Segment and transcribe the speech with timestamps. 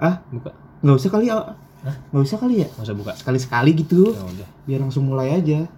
[0.00, 0.50] Ah, Buka.
[0.80, 1.36] nggak usah kali ya.
[1.84, 1.96] Hah?
[2.08, 2.68] Nggak usah kali ya.
[2.72, 3.12] Nggak usah buka.
[3.16, 4.16] Sekali-sekali gitu.
[4.16, 4.48] Ya udah.
[4.64, 5.68] Biar langsung mulai aja.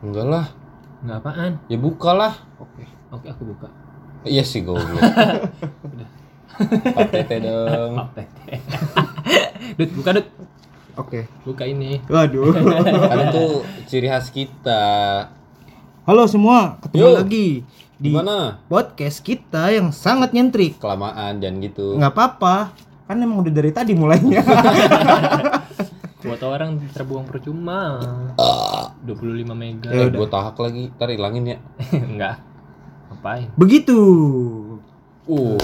[0.00, 0.46] Enggak lah.
[1.04, 1.52] Nggak apaan?
[1.68, 2.34] Ya bukalah.
[2.56, 2.88] Oke.
[3.12, 3.68] Oke, aku buka.
[4.24, 4.64] Iya sih.
[6.96, 7.94] PTT dong.
[7.94, 8.58] Oh, tete.
[9.78, 10.26] Dut, buka Dut.
[10.98, 11.20] Oke.
[11.46, 12.02] Buka ini.
[12.10, 12.50] Waduh.
[12.82, 13.44] Kan itu
[13.86, 15.28] ciri khas kita.
[16.08, 17.20] Halo semua, ketemu Yo.
[17.20, 17.48] lagi
[18.00, 18.64] di Gimana?
[18.64, 20.80] podcast kita yang sangat nyentrik.
[20.80, 22.00] Kelamaan dan gitu.
[22.00, 22.72] Nggak apa-apa,
[23.04, 24.40] kan emang udah dari tadi mulainya.
[26.24, 28.00] Kuota orang terbuang percuma.
[29.04, 29.92] 25 mega.
[29.92, 30.88] Ya Eh, gua tahak lagi.
[30.96, 31.58] Ntar hilangin ya.
[31.92, 32.40] Enggak.
[33.12, 33.52] Ngapain?
[33.60, 34.00] Begitu.
[35.28, 35.60] Uh.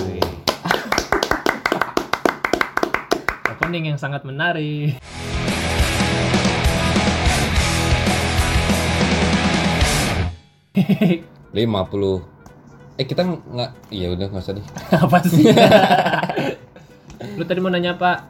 [3.48, 5.00] Opening yang sangat menarik.
[11.88, 12.18] Puluh
[12.94, 14.66] Eh kita nggak iya udah nggak usah deh.
[15.02, 15.42] Apa sih?
[17.34, 18.22] Lu tadi mau nanya apa?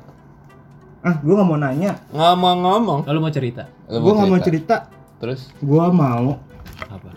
[1.04, 2.00] Ah, gua nggak mau nanya.
[2.08, 3.04] Ngomong-ngomong.
[3.04, 3.68] Lalu mau cerita?
[3.92, 4.88] Lu Gua nggak mau cerita.
[5.20, 6.40] Terus Gua mau
[6.88, 7.12] Apa?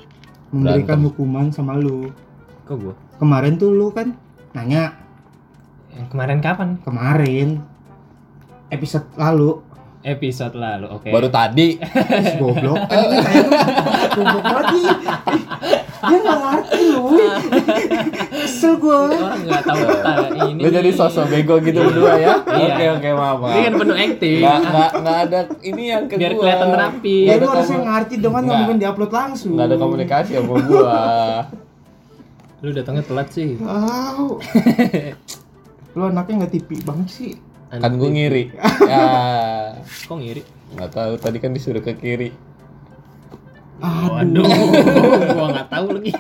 [0.52, 1.08] memberikan Berantem.
[1.08, 2.11] hukuman sama lu.
[2.67, 2.94] Kok gua?
[3.16, 4.11] Kemarin tuh lu kan
[4.52, 4.92] nanya
[5.95, 6.70] Yang kemarin kapan?
[6.83, 7.48] kemarin
[8.67, 9.64] episode lalu
[10.02, 10.88] Episode lalu.
[10.90, 11.09] Oke.
[11.09, 11.78] baru tadi
[12.40, 14.81] goblok ini saya tuh goblok lagi
[15.98, 17.04] dia nggak ngerti lu
[18.31, 19.81] kesel gua Orang nggak tahu
[20.48, 20.62] ini.
[20.62, 22.34] lu jadi sosok bego gitu berdua ya.
[22.45, 22.66] Iya.
[22.70, 23.38] Oke oke maaf.
[23.42, 23.52] maaf.
[23.52, 24.39] Ini kan penuh acting.
[24.39, 26.22] Nggak nggak nggak ada ini yang kedua.
[26.22, 27.17] Biar kelihatan rapi.
[27.26, 31.00] ya lu harusnya ngerti dong kan mungkin diupload langsung nggak ada komunikasi sama gua.
[32.61, 33.58] Lu datangnya telat sih.
[33.58, 34.38] Wow.
[35.98, 37.32] lu anaknya nggak tipi banget sih
[37.70, 38.44] kan gua ngiri.
[38.88, 39.04] Ya
[40.06, 40.42] Kok ngiri?
[40.68, 42.30] nggak tahu tadi kan disuruh ke kiri.
[43.78, 44.42] Waduh,
[45.38, 46.12] gua nggak tahu lagi.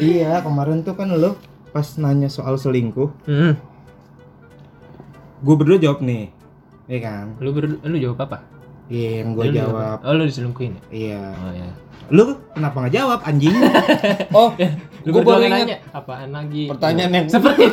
[0.00, 1.34] iya kemarin tuh kan lu
[1.68, 3.52] pas nanya soal selingkuh hmm.
[5.38, 6.32] gue berdua jawab nih
[6.86, 8.38] Iya kan Lu ber lu jawab apa?
[8.88, 10.82] iya yang gue jawab Oh, lu diselingkuhin ya?
[10.88, 11.68] iya Oh ya.
[12.08, 13.52] lu kenapa nggak jawab anjing
[14.32, 14.48] Oh,
[15.04, 16.62] Lu gua berdua baru ingat nanya apaan lagi?
[16.66, 17.64] pertanyaan yang seperti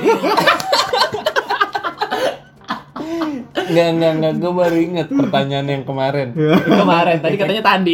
[3.66, 6.28] Enggak, enggak, enggak, gue baru inget pertanyaan yang kemarin
[6.62, 7.94] kemarin tadi katanya tadi.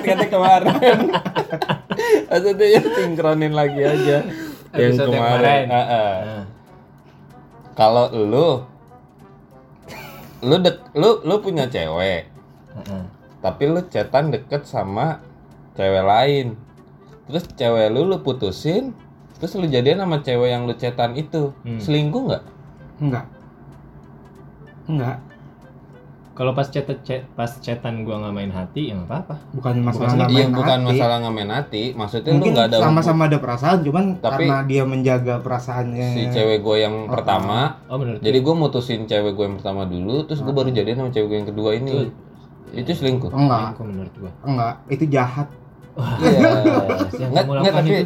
[0.00, 0.72] Kata kemarin
[2.32, 4.16] Maksudnya ya sinkronin lagi aja
[4.72, 5.64] Yang Episode yang kemarin, kemarin.
[5.68, 6.14] Ah, ah.
[6.18, 6.44] Nah,
[7.72, 8.48] Kalau lu
[10.42, 12.26] Lu dek, lu, lu punya cewek
[12.72, 13.02] heeh.
[13.38, 15.20] Tapi lu cetan deket sama
[15.74, 16.56] cewek lain
[17.28, 18.96] Terus cewek lu lu putusin
[19.36, 21.78] Terus lu jadian sama cewek yang lu cetan itu Hmm.
[21.78, 22.44] Selingkuh nggak?
[22.98, 23.26] enggak
[24.84, 25.18] enggak
[26.32, 29.36] Kalau pas chat, chat pas chatan gua nggak main hati ya nggak apa-apa.
[29.52, 30.88] bukan masalah Bukan nggak Iya main bukan hati.
[30.88, 34.82] masalah ngamen hati Maksudnya lu mungkin nggak ada sama-sama ada perasaan cuman Tapi- karena dia
[34.82, 39.44] menjaga perasaannya si cewek gue yang Oh, pertama Oh menurut Jadi gue mutusin cewek gue
[39.44, 41.92] yang pertama dulu, terus gue baru jadian sama cewek gue yang kedua ini.
[42.72, 43.28] Itu selingkuh.
[43.28, 44.32] enggak Selingkuh menurut gua.
[44.42, 45.48] enggak itu jahat
[45.92, 46.48] Iya.
[47.28, 48.04] Nggak, nggak, lakukan tapi itu.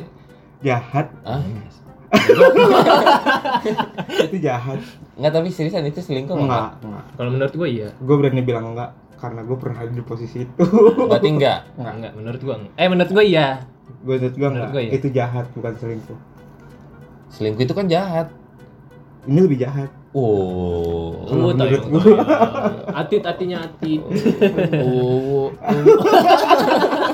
[0.61, 1.41] jahat Hah?
[4.27, 4.79] itu jahat
[5.17, 6.85] Nggak, tapi seriusan itu selingkuh enggak enggak?
[6.85, 7.89] enggak Kalau menurut gua iya.
[7.93, 10.65] gue berani bilang enggak karena gue pernah ada di posisi itu
[11.09, 11.61] Berarti enggak.
[11.81, 12.55] enggak Enggak, menurut gua.
[12.61, 12.73] enggak.
[12.77, 13.47] Eh menurut gua iya.
[14.03, 14.93] gue menurut gue Menurut enggak gua iya.
[14.93, 16.19] itu jahat bukan selingkuh
[17.29, 18.29] Selingkuh itu kan jahat.
[19.27, 21.13] ini lebih jahat Oh.
[21.29, 22.17] Oh, menurut gua.
[22.97, 24.01] Atit atinya atit.
[24.81, 25.53] Oh.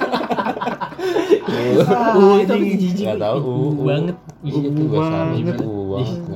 [2.42, 3.04] Itu jijik?
[3.04, 3.36] Nggak tahu.
[3.38, 4.16] Uh, banget.
[4.42, 5.32] Ih, itu bahasa apa?
[5.32, 5.56] banget.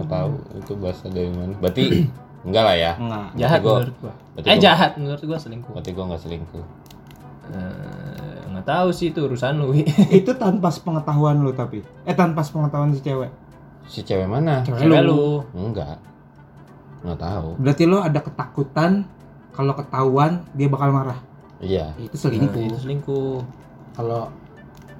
[0.06, 0.30] Tahu.
[0.56, 1.54] Itu bahasa dari mana?
[1.56, 1.82] Berarti
[2.46, 2.92] enggak lah ya.
[2.96, 4.12] enggak Jahat Gua- menurut gua.
[4.32, 5.72] berarti Eh gua- jahat menurut gua selingkuh.
[5.72, 6.64] Berarti gue nggak selingkuh.
[7.46, 9.70] Eh, nggak tahu sih itu urusan lu.
[10.20, 13.30] Itu tanpa sepengetahuan lu tapi eh tanpa sepengetahuan si cewek
[13.86, 14.62] Si cewek mana?
[14.62, 15.46] Cewek lu.
[15.52, 15.98] Enggak.
[17.02, 17.48] Nggak tahu.
[17.56, 19.06] berarti lo ada ketakutan
[19.52, 21.18] kalau ketahuan dia bakal marah
[21.56, 21.94] Iya.
[21.96, 23.40] itu Nah, selingkuh itu selingkuh.
[23.94, 24.28] kalau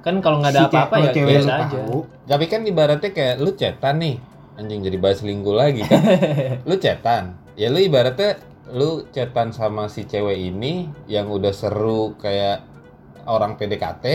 [0.07, 1.59] Kan kalau nggak ada si apa-apa ce- ya cewek biasa aja.
[1.67, 4.15] tahu Tapi kan ibaratnya kayak lu cetan nih.
[4.55, 5.99] Anjing jadi bahas selingkuh lagi kan.
[6.69, 7.23] lu cetan.
[7.53, 12.63] Ya lu ibaratnya lu cetan sama si cewek ini yang udah seru kayak
[13.23, 14.05] orang PDKT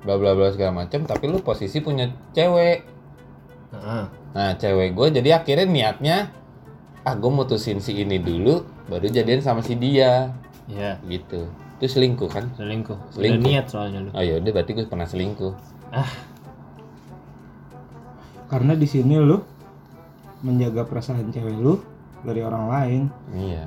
[0.00, 2.84] bla bla bla segala macam tapi lu posisi punya cewek.
[4.32, 6.16] Nah, cewek gue jadi akhirnya niatnya
[7.02, 10.32] ah gue mutusin si ini dulu baru jadian sama si dia
[10.64, 11.44] Iya, gitu.
[11.74, 12.44] Itu selingkuh kan?
[12.54, 12.94] selingkuh.
[12.94, 13.44] Udah Selingkuh.
[13.44, 14.10] niat soalnya lu.
[14.10, 15.52] Oh ya udah berarti gue pernah selingkuh.
[18.44, 19.40] karena di sini lu
[20.40, 21.80] menjaga perasaan cewek lu
[22.20, 23.64] dari orang lain Iya.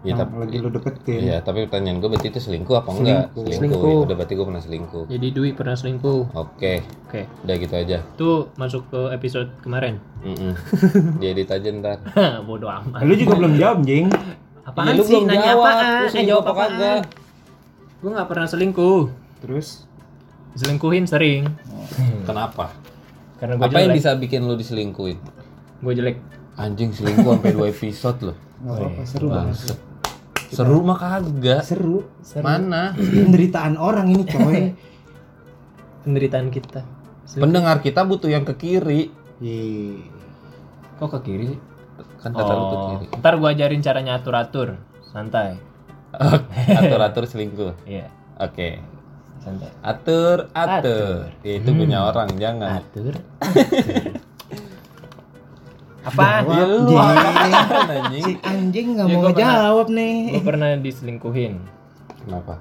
[0.00, 1.20] Ya, yang tapi- lagi lu deketin.
[1.20, 3.04] Iya, tapi pertanyaan gue berarti itu selingkuh apa enggak?
[3.28, 3.44] Selingkuh.
[3.44, 3.56] Selingkuh.
[3.76, 3.92] Selingkuh.
[3.92, 5.04] Ya, udah berarti gue pernah selingkuh.
[5.06, 6.20] Jadi Dwi pernah selingkuh.
[6.32, 6.74] Oke,
[7.04, 7.20] Oke.
[7.44, 7.98] udah gitu aja.
[8.08, 10.00] Itu masuk ke episode kemarin.
[10.22, 10.56] Mm-mm.
[11.20, 11.98] Diedit aja ntar.
[12.42, 12.96] Bodoh amat.
[13.02, 14.08] Lu juga belum jawab, Jing.
[14.62, 15.68] Apaan lu sih belum nanya jawab.
[15.68, 15.76] apaan?
[15.76, 17.00] Lu Eh selingkuh jawab apa kagak?
[18.00, 19.12] Gue nggak pernah selingkuh.
[19.40, 19.84] Terus
[20.50, 21.46] Selingkuhin sering.
[22.26, 22.74] Kenapa?
[23.38, 25.20] Karena gue Apa yang bisa bikin lu diselingkuhin?
[25.78, 26.18] Gue jelek.
[26.58, 28.36] Anjing selingkuh sampai dua episode loh.
[28.60, 29.78] nggak apa-apa seru Bangsat.
[30.50, 31.62] Seru mah kagak.
[31.62, 32.02] Seru.
[32.42, 32.92] Mana?
[32.92, 34.74] Penderitaan orang ini, coy.
[36.04, 36.82] Penderitaan kita.
[37.30, 39.14] Pendengar kita butuh yang ke kiri.
[39.38, 40.02] Ye.
[40.98, 41.60] Kok ke kiri sih?
[42.18, 43.04] Kan kata lu ke Oh, kiri.
[43.14, 44.76] ntar gue ajarin caranya atur-atur.
[45.06, 45.56] Santai.
[46.70, 47.72] Atur-atur selingkuh.
[47.82, 48.76] Iya, Oke.
[49.40, 49.72] santai.
[49.80, 50.76] Atur, Atur.
[50.84, 51.20] atur.
[51.40, 52.78] Ya, itu punya orang, jangan.
[52.78, 53.14] Atur.
[56.00, 56.48] Apa?
[56.48, 58.22] Ya lu anjing.
[58.22, 60.16] Si anjing nggak Ya, mau pernah- jawab nih.
[60.32, 61.52] Gue pernah diselingkuhin.
[62.20, 62.54] Kenapa?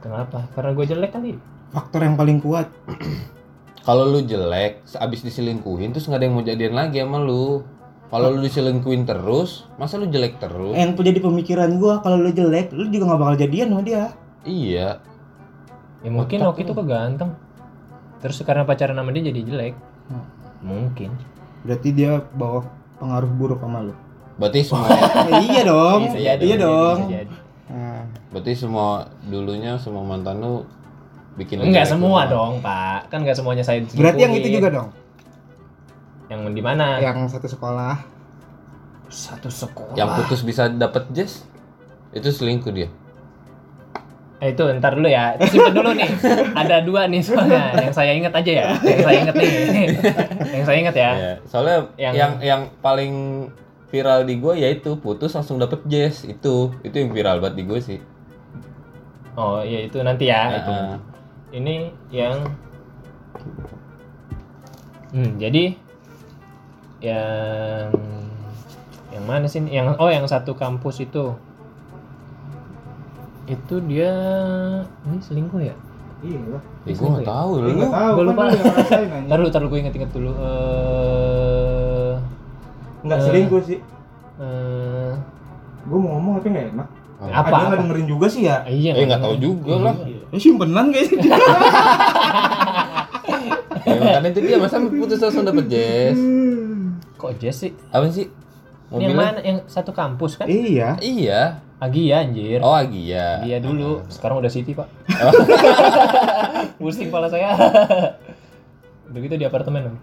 [0.00, 0.38] Kenapa?
[0.52, 1.32] Karena gue jelek kali.
[1.70, 2.68] Faktor yang paling kuat.
[3.86, 7.62] Kalau lu jelek, abis diselingkuhin terus nggak ada yang mau jadian lagi sama lu.
[8.06, 10.78] Kalau lu diselingkuhin terus, masa lu jelek terus?
[10.78, 14.14] Yang jadi pemikiran gua kalau lu jelek, lu juga nggak bakal jadian sama dia.
[14.46, 15.02] Iya.
[16.06, 17.30] Ya mungkin Otak Oki itu keganteng.
[18.22, 19.74] Terus karena pacaran sama dia jadi jelek.
[20.06, 20.26] Hmm.
[20.62, 21.10] Mungkin.
[21.66, 22.62] Berarti dia bawa
[23.02, 23.94] pengaruh buruk sama lu.
[24.38, 26.00] Berarti semua Eh, iya dong.
[26.06, 26.96] Bisa jadi, iya bisa dong.
[27.02, 27.34] bisa jadi.
[27.66, 28.00] Nah,
[28.30, 28.88] berarti semua
[29.26, 30.62] dulunya semua mantan lu
[31.34, 33.10] bikin lu Enggak semua dong, Pak.
[33.10, 34.88] Kan enggak semuanya saya berarti yang itu juga dong.
[36.26, 36.98] Yang di mana?
[36.98, 37.94] Yang satu sekolah.
[39.06, 39.94] Satu sekolah.
[39.94, 41.46] Yang putus bisa dapet Jess?
[42.10, 42.88] Itu selingkuh dia.
[44.36, 45.32] Eh itu ntar dulu ya.
[45.48, 46.10] Simpen dulu nih.
[46.60, 47.72] Ada dua nih soalnya.
[47.78, 48.64] Yang saya ingat aja ya.
[48.82, 49.50] Yang saya ingat nih.
[50.60, 51.10] yang saya ingat ya.
[51.14, 51.32] Iya.
[51.46, 53.14] Soalnya yang, Yang- yang paling
[53.86, 57.78] viral di gue yaitu putus langsung dapet Jess itu itu yang viral banget di gue
[57.80, 58.00] sih.
[59.38, 60.42] Oh iya itu nanti ya.
[60.58, 60.72] itu.
[60.74, 60.96] Heeh.
[61.54, 61.74] Ini
[62.10, 62.36] yang
[65.06, 65.78] Hmm, jadi
[66.98, 67.92] yang
[69.10, 69.60] yang mana sih?
[69.60, 71.36] Yang oh yang satu kampus itu.
[73.46, 74.12] Itu dia
[75.02, 75.76] ini selingkuh ya?
[76.18, 76.62] Iya lah.
[76.82, 77.76] Ya, gue nggak tahu Lu lu.
[77.76, 78.42] nggak tahu lupa.
[78.44, 78.56] lu.
[79.22, 80.30] Ntar dulu, ntar dulu gue inget-inget dulu.
[80.34, 82.12] Eh
[83.02, 83.24] Nggak Eh.
[83.24, 83.78] selingkuh sih.
[84.36, 85.10] eh,
[85.86, 86.88] Gua mau ngomong tapi nggak enak.
[87.16, 87.48] Apa?
[87.48, 88.66] Ada nggak dengerin juga sih ya?
[88.66, 89.94] iya Eh nggak tahu juga lah.
[90.26, 91.38] Ya simpenan kayaknya.
[93.86, 96.18] ya, makanya itu dia masa putus langsung dapet Jess.
[97.16, 97.72] Kok Jess sih?
[97.88, 98.28] Apa sih?
[98.86, 99.16] Ini yang Mobilnya?
[99.18, 99.38] mana?
[99.40, 100.46] Yang satu kampus kan?
[100.46, 100.94] iya.
[100.98, 101.58] Iya.
[101.76, 102.60] Agia anjir.
[102.60, 103.42] Oh Agia.
[103.42, 104.00] Agia dulu.
[104.08, 104.88] Sekarang udah City, Pak.
[106.80, 107.52] Pusing kepala saya.
[109.06, 109.92] udah gitu di apartemen.
[109.92, 109.96] Om.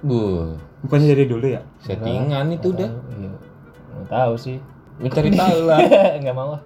[0.00, 0.20] Bu,
[0.80, 1.60] Bukannya dari dulu ya?
[1.78, 2.88] settingan itu udah.
[2.88, 3.30] Iya.
[3.94, 4.56] Nggak tahu sih.
[4.96, 5.78] Mencari tahu lah.
[6.18, 6.62] Enggak mau ah.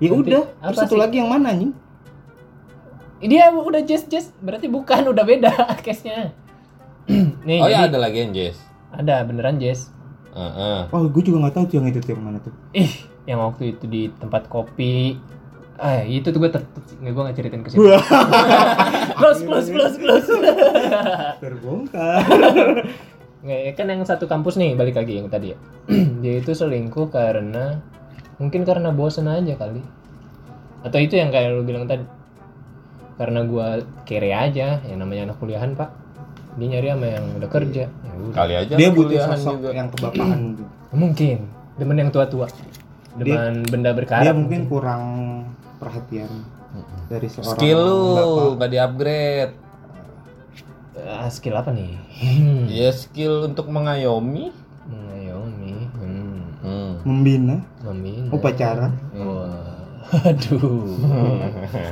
[0.00, 0.42] Ya Nanti udah.
[0.48, 1.00] Terus satu sih?
[1.00, 1.72] lagi yang mana anjing?
[3.20, 5.52] Dia udah Jess Jess berarti bukan udah beda
[5.84, 6.32] case-nya.
[7.48, 8.58] Nih, Oh ya ada lagi yang Jess.
[8.90, 9.90] ada beneran Jess.
[10.30, 10.78] Heeh.
[10.94, 12.54] Oh, gue juga nggak tahu tuh yang itu tuh yang mana tuh.
[12.70, 12.92] Ih,
[13.26, 15.18] yang waktu itu di tempat kopi.
[15.80, 16.60] Ah, itu tuh gue ter,
[17.00, 17.80] nggak gue nggak ceritain ke situ.
[19.20, 20.28] close, close, close, close.
[21.42, 22.22] Terbongkar.
[23.40, 25.58] Nggak, ya kan yang satu kampus nih, balik lagi yang tadi ya.
[26.22, 27.80] Dia itu selingkuh karena
[28.36, 29.80] mungkin karena bosen aja kali.
[30.84, 32.04] Atau itu yang kayak lu bilang tadi.
[33.16, 35.88] Karena gua kere aja, yang namanya anak kuliahan, Pak.
[36.52, 37.84] Dia nyari sama yang udah kerja.
[37.86, 38.34] Ya udah.
[38.34, 39.68] Kali aja Dia butuh sosok juga.
[39.72, 40.64] yang kebapaan gitu.
[40.90, 41.38] Mungkin
[41.76, 42.46] demen yang tua-tua.
[43.12, 44.24] Demen benda berkarat.
[44.24, 45.04] Dia mungkin kurang
[45.76, 46.30] perhatian
[47.06, 48.50] dari seorang Skill lu bapak.
[48.56, 49.52] nggak di-upgrade.
[51.00, 51.96] Ah, skill apa nih?
[52.18, 52.66] Hmm.
[52.70, 54.50] Ya skill untuk mengayomi.
[54.84, 55.74] Mengayomi.
[55.92, 56.42] Hmm.
[56.60, 56.92] Hmm.
[57.02, 58.28] membina Membina.
[58.28, 58.92] upacara.
[59.14, 59.80] Wah,
[60.28, 60.92] aduh.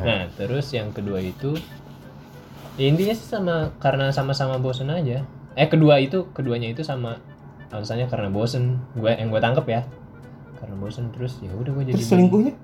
[0.02, 1.56] nah, terus yang kedua itu
[2.78, 5.26] ya intinya sih sama karena sama-sama bosen aja.
[5.52, 7.18] Eh kedua itu keduanya itu sama
[7.68, 8.78] alasannya karena bosen.
[8.94, 9.82] Gue yang gue tangkep ya.
[10.56, 12.54] Karena bosen terus ya udah gue jadi Terus selingkuhnya?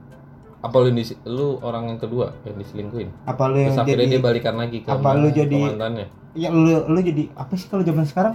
[0.65, 0.89] Apa lu
[1.29, 3.13] lu orang yang kedua yang diselingkuhin?
[3.29, 6.91] Apa lu yang Terus jadi dia balikan lagi ke apa lu jadi- mantannya ya lu
[6.91, 8.35] lu jadi apa sih kalau zaman sekarang?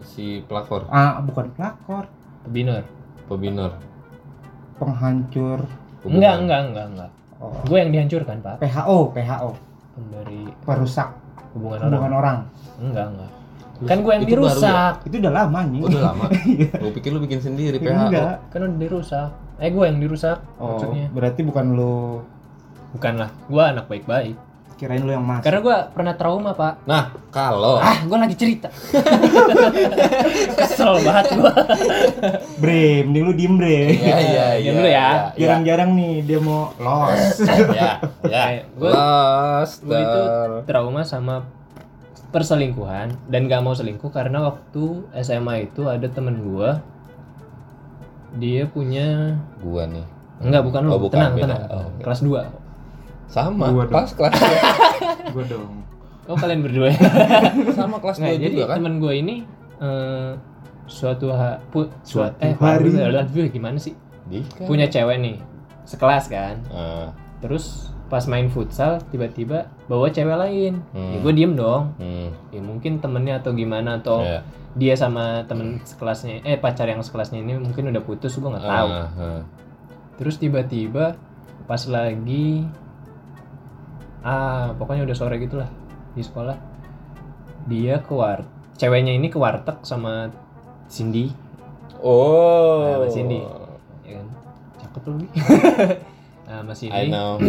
[0.00, 2.08] si pelakor, Ah, bukan pelakor,
[2.48, 2.88] Binor.
[3.28, 3.76] pebinor.
[4.80, 5.60] penghancur.
[6.00, 6.16] hubungan.
[6.16, 7.10] Enggak, enggak, enggak, enggak.
[7.36, 7.52] Oh.
[7.68, 8.64] Gue yang dihancurkan, Pak.
[8.64, 9.50] PHO, PHO,
[10.00, 11.08] Pemberi perusak
[11.52, 11.90] hubungan orang.
[11.90, 12.36] hubungan orang.
[12.80, 13.30] Enggak, enggak.
[13.80, 14.48] Kan gue yang Itu baru ya?
[14.52, 14.94] dirusak.
[15.02, 15.80] Itu udah lama anjing.
[15.80, 16.24] Oh, udah lama.
[16.84, 17.96] Gue pikir lu bikin sendiri PHO.
[18.08, 18.34] Enggak.
[18.48, 19.28] Kan udah dirusak.
[19.56, 21.06] Eh gue yang dirusak Oh, maksudnya.
[21.08, 22.20] berarti bukan lu
[22.90, 23.30] Bukan lah.
[23.46, 24.36] Gue anak baik-baik.
[24.80, 25.44] Kirain lu yang masuk.
[25.44, 26.74] Karena gue pernah trauma pak.
[26.82, 28.72] Nah, kalau Ah, gue lagi cerita.
[30.56, 31.52] Kesel banget gue.
[32.56, 33.92] Bre, mending lu diem bre.
[33.92, 34.70] Iya, iya, iya.
[34.70, 35.08] dulu ya.
[35.30, 37.44] iya, Jarang-jarang nih dia mau los.
[37.70, 38.44] Ya, ya.
[38.48, 39.76] Kayak gua- Lost.
[39.82, 40.22] Gue itu
[40.64, 41.44] trauma sama
[42.30, 44.84] perselingkuhan dan gak mau selingkuh karena waktu
[45.16, 46.70] SMA itu ada temen gue
[48.32, 50.06] dia punya Gua nih.
[50.38, 51.46] enggak bukan lo Oh, bukan, tenang beda.
[51.50, 52.59] tenang Oh, kelas 2
[53.30, 53.94] Sama, Gua dong.
[53.94, 54.34] pas kelas
[55.34, 55.70] Gue dong.
[56.26, 56.90] oh kalian berdua
[57.78, 58.76] sama kelas 2 jadi juga kan?
[58.78, 59.36] temen gue ini
[59.78, 60.32] eh,
[60.84, 62.90] suatu ha, pu, suatu, eh hari.
[62.94, 63.94] hari gimana sih
[64.24, 65.36] Di punya cewek nih
[65.84, 71.14] sekelas kan Ah, terus pas main futsal tiba-tiba bawa cewek lain Hmm.
[71.14, 74.42] ya gue diem dong hmm, ya mungkin temennya atau gimana atau ya.
[74.72, 78.88] dia sama temen sekelasnya eh pacar yang sekelasnya ini mungkin udah putus gue nggak tahu
[78.88, 79.40] Ah, ah.
[80.14, 81.14] terus tiba-tiba
[81.64, 82.66] pas lagi
[84.20, 85.68] ah pokoknya udah sore gitulah
[86.10, 86.56] di sekolah
[87.64, 90.28] dia ke war ceweknya ini ke warteg sama
[90.86, 91.32] Cindy
[92.00, 92.80] Oh.
[92.80, 93.38] Nah, sama Cindy
[94.02, 94.26] ya kan
[94.78, 95.12] cakep tuh
[96.48, 97.36] nah, sama I Cindy know.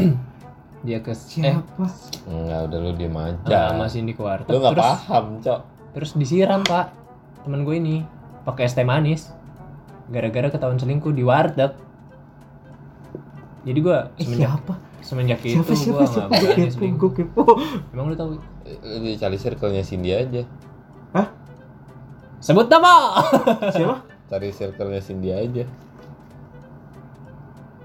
[0.81, 1.85] dia ke eh Siapa?
[2.25, 3.69] Enggak, udah lu diem aja.
[3.69, 5.59] sama Cindy ke warteg Lu nggak terus paham, Cok.
[5.91, 6.91] terus disiram pak
[7.41, 8.03] temen gue ini
[8.41, 9.31] pakai es teh manis
[10.07, 11.71] gara-gara ketahuan selingkuh di warteg
[13.61, 14.73] jadi gue Eh, semenjak siapa?
[15.01, 16.29] Semenjak itu Siapa siapa gue siapa?
[16.29, 17.43] Gue berani kepo, selingkuh gue kepo.
[17.91, 18.29] emang lu tahu
[18.81, 20.41] Lu dicari circle-nya Cindy aja.
[22.37, 23.21] sebut nama
[23.69, 24.01] Siapa?
[24.27, 25.65] Cari circle-nya Cindy aja.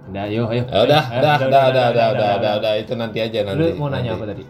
[0.06, 3.38] udah ayo ayo Ya udah, udah, udah, udah, udah, udah, udah, udah, itu nanti aja
[3.42, 3.58] nanti.
[3.58, 4.44] lu mau nanya apa tadi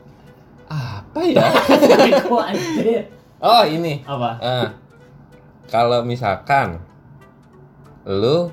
[0.66, 1.42] Apa ya?
[3.38, 4.00] Oh, ini.
[4.02, 4.68] apa Ah,
[5.66, 6.80] kalau misalkan
[8.04, 8.48] lu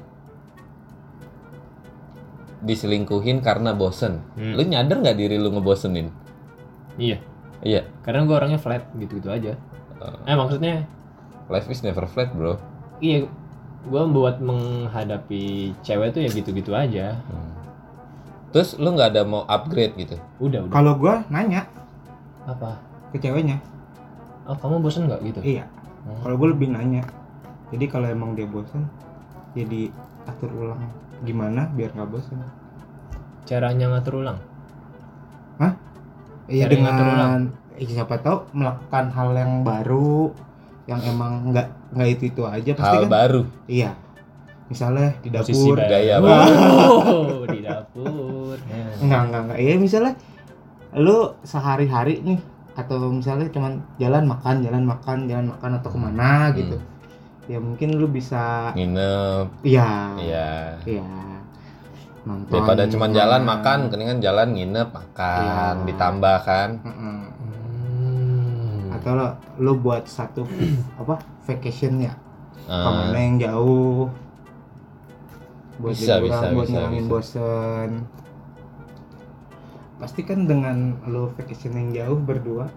[2.63, 4.55] diselingkuhin karena bosen, Hmm.
[4.55, 6.08] lu nyadar nggak diri lu ngebosenin?
[6.96, 7.20] iya
[7.60, 9.55] Iya, karena gue orangnya flat gitu gitu aja
[10.24, 10.84] eh maksudnya
[11.48, 12.60] life is never flat, bro.
[13.00, 13.24] iya
[13.84, 15.43] gue buat menghadapi
[15.79, 17.51] cewek tuh ya gitu-gitu aja Hmm.
[18.51, 20.13] Terus lu nggak ada mau upgrade gitu?
[20.38, 21.65] udah udah Kalau gue nanya
[22.43, 22.77] apa
[23.10, 23.58] ke ceweknya,
[24.43, 25.65] oh kamu bosen nggak gitu iya.
[26.03, 26.20] Hmm.
[26.20, 27.01] Kalau gue lebih nanya.
[27.72, 28.86] Jadi kalau emang dia bosan,
[29.53, 29.89] jadi
[30.25, 30.82] atur ulang.
[31.22, 32.39] Gimana biar nggak bosan.
[33.44, 34.39] caranya ngatur ulang?
[36.44, 37.12] Iya Cari ngatur ulang.
[37.13, 37.39] dengan
[37.74, 40.32] eh, siapa tahu melakukan hal yang baru
[40.84, 43.12] yang emang nggak nggak itu itu aja pasti Hal kan?
[43.12, 43.42] baru.
[43.65, 43.92] iya.
[44.65, 45.75] Misalnya di dapur.
[45.77, 48.56] Gaya Oh, di dapur.
[49.03, 50.13] Enggak enggak enggak iya misalnya
[50.94, 52.39] lu sehari-hari nih
[52.74, 56.56] atau misalnya cuman jalan makan jalan makan jalan makan atau ke mana Hmm.
[56.56, 56.75] gitu
[57.45, 60.15] ya mungkin lu bisa Nginep, iya.
[60.15, 60.50] Iya.
[60.88, 61.03] iya.
[62.23, 65.85] Nonton Daripada cuma jalan makan, mendingan jalan nginep makan, Iya.
[65.91, 66.69] ditambah kan.
[66.83, 67.21] Hmm.
[68.93, 69.27] atau lo,
[69.59, 70.47] lu buat satu
[71.03, 72.15] apa vacation ya?
[72.71, 74.07] Ah, ke mana yang jauh?
[75.83, 77.12] Buat Bisa, liburan, bisa, buat bisa, ngilangin bisa.
[77.12, 77.89] bosen.
[80.00, 82.71] Pasti kan dengan lo vacation yang jauh berdua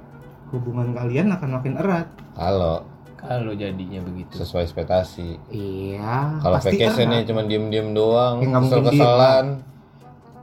[0.50, 2.10] hubungan kalian akan makin erat.
[2.34, 2.82] Kalau
[3.28, 5.28] kalau jadinya begitu sesuai ekspektasi.
[5.48, 7.26] iya Kalau vacationnya erat.
[7.26, 9.46] cuma diem-diem doang, Ya, diem, kesel-keselan.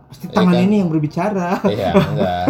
[0.05, 0.63] pasti Iya tangan kan?
[0.63, 2.45] ini yang berbicara Iya, enggak.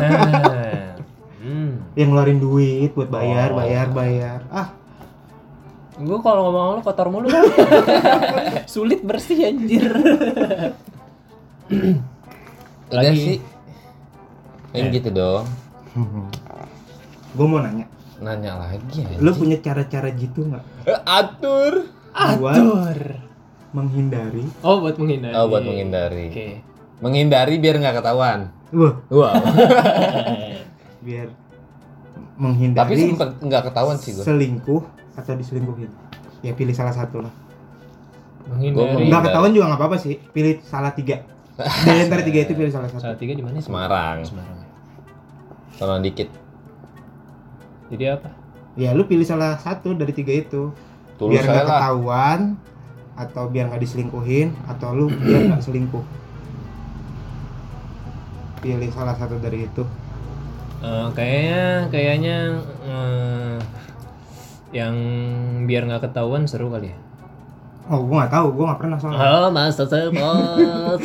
[1.39, 1.71] Hmm.
[1.99, 3.57] yang ngeluarin duit buat bayar Oh.
[3.57, 4.73] bayar bayar ah
[5.93, 7.29] gue kalau ngomong lu kotor mulu
[8.67, 9.85] sulit bersih anjir
[12.89, 13.17] Udah Lagi.
[13.17, 13.37] sih.
[14.71, 14.93] Yang Eh.
[14.95, 15.45] gitu dong.
[17.31, 17.85] gue mau nanya
[18.23, 19.19] Nanya lagi ya.
[19.19, 20.63] lo punya cara-cara gitu nggak
[21.03, 21.73] atur.
[22.33, 22.97] buat atur
[23.69, 26.25] menghindari oh buat menghindari Oh, buat menghindari.
[26.29, 26.47] oke
[26.99, 28.39] Menghindari biar nggak ketahuan.
[28.71, 29.33] wah Wow.
[31.05, 34.23] biar Tapi menghindari sempet nggak ketahuan sih gue.
[34.23, 35.91] selingkuh atau diselingkuhin
[36.39, 37.33] ya pilih salah satu lah
[38.45, 41.21] menghindari nggak ketahuan juga nggak apa-apa sih pilih salah tiga
[41.85, 44.23] dari antara tiga itu pilih salah salah satu tiga di mana Semarang.
[44.23, 44.59] Semarang
[45.73, 46.29] Tolong dikit.
[47.93, 48.29] Jadi apa?
[48.73, 50.73] Ya lu pilih salah satu dari tiga itu.
[51.21, 51.77] Tulus biar nggak lah.
[51.77, 52.39] ketahuan
[53.13, 56.01] atau biar nggak diselingkuhin atau lu biar nggak selingkuh.
[58.65, 59.83] Pilih salah satu dari itu.
[60.83, 62.37] Eh, kayaknya kayaknya
[62.83, 63.57] eh,
[64.73, 64.95] yang
[65.69, 66.97] biar nggak ketahuan seru kali ya?
[67.93, 69.21] Oh gua nggak tahu gua nggak pernah soalnya.
[69.37, 71.01] Oh, masa sebos,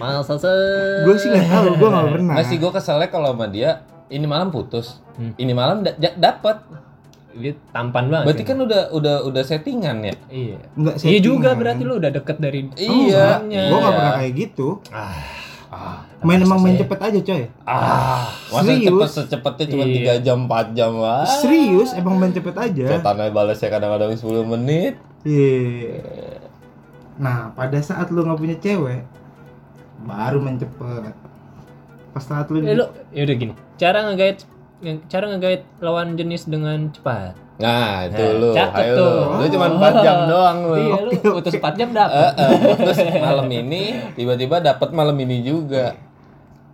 [0.00, 1.04] masa sebos.
[1.06, 2.32] gua sih nggak tahu gua nggak pernah.
[2.34, 5.00] Nggak sih gue keselnya kalau sama dia ini malam putus.
[5.12, 5.32] Hmm.
[5.34, 6.60] Ini malam da- da- dapet.
[7.32, 8.24] Dia tampan banget.
[8.28, 10.14] Berarti kan udah udah udah settingan ya.
[10.28, 10.58] Iya.
[10.74, 11.58] nggak Iya juga settingan.
[11.58, 13.40] berarti lu udah deket dari Iya.
[13.40, 13.98] Enggak, gua nggak iya.
[13.98, 15.16] pernah kayak gitu Ah,
[15.72, 17.42] Ah, Main emang main cepet aja coy.
[17.64, 18.84] ah, masa Serius?
[18.84, 19.96] cepet secepetnya cuma Iya.
[20.12, 21.24] 3 jam 4 jam ah.
[21.24, 22.84] Serius emang main cepet aja.
[22.92, 25.00] Cetannya balasnya kadang-kadang 10 menit.
[25.24, 26.04] Iya.
[27.14, 29.00] Nah, pada saat lu nggak punya cewek,
[30.02, 31.14] baru main cepet.
[32.12, 33.52] Pas saat lu, Eh, lu ya udah gini.
[33.74, 34.44] Cara ngegait
[35.06, 37.32] cara ngegait lawan jenis dengan cepat.
[37.54, 38.48] Nah, itu Nah, lu.
[38.50, 39.06] cakep Ayo tuh.
[39.06, 39.38] lu.
[39.38, 40.74] Lu cuma 4 jam doang lu.
[40.74, 42.32] Iya, lu putus 4 jam Eh, dapat.
[42.34, 45.94] eh, putus malam ini tiba-tiba dapat malam ini juga.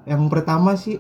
[0.03, 0.97] yang pertama sih,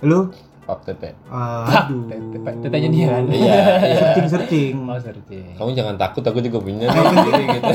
[0.00, 1.14] lu, Pap tete.
[1.26, 2.10] uh, aduh,
[2.58, 3.24] Tetenya dia kan.
[3.24, 3.94] Iya, iya.
[4.02, 4.74] searching searching.
[4.82, 5.54] Oh, searching.
[5.54, 6.90] Kamu jangan takut, aku juga punya
[7.54, 7.70] gitu.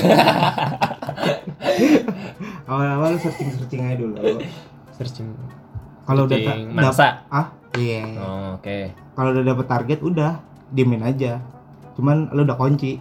[2.66, 4.44] Awal-awal searching searching aja dulu.
[4.96, 5.30] Searching.
[6.06, 6.60] Kalau udah ta-
[6.94, 8.02] dap- ah, iya.
[8.16, 8.78] Oh, oke.
[9.16, 10.32] Kalau udah dapet target, udah
[10.72, 11.42] diemin aja.
[11.98, 13.00] Cuman lu udah kunci.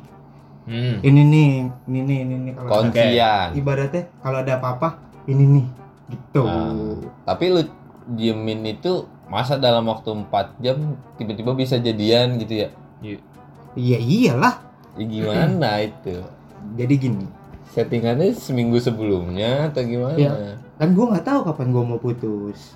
[0.65, 0.97] Hmm.
[1.05, 1.51] Ini nih,
[1.87, 2.53] ini nih, ini nih.
[2.57, 3.53] Kalau Kuncian.
[3.53, 4.97] ibaratnya kalau ada apa-apa,
[5.29, 5.67] ini nih,
[6.09, 6.49] gitu.
[6.49, 6.97] Nah,
[7.29, 7.61] tapi lu
[8.09, 12.69] diemin itu masa dalam waktu 4 jam tiba-tiba bisa jadian gitu ya?
[13.05, 13.19] Iya.
[13.77, 14.55] Iya iyalah.
[14.97, 16.17] Ya gimana itu?
[16.81, 17.27] Jadi gini,
[17.73, 20.15] Settingannya seminggu sebelumnya atau gimana?
[20.15, 20.33] Iya.
[20.75, 22.75] kan gue nggak tahu kapan gue mau putus.